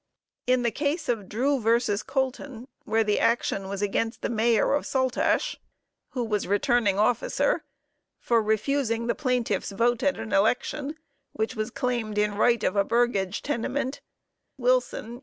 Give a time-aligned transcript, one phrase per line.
[0.47, 2.03] In the case of Drewe v.
[2.07, 5.57] Coulton, where the action was against the Mayor of Saltash,
[6.13, 7.63] who was returning officer,
[8.17, 10.97] for refusing the plaintiff's vote at an election,
[11.33, 14.01] which was claimed in right of a burgage tenement;
[14.57, 15.19] Wilson, J.